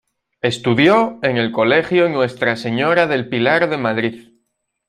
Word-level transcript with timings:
Estudió 0.41 1.19
en 1.21 1.37
el 1.37 1.51
Colegio 1.51 2.09
Nuestra 2.09 2.55
Señora 2.55 3.05
del 3.05 3.29
Pilar 3.29 3.69
de 3.69 3.77
Madrid. 3.77 4.33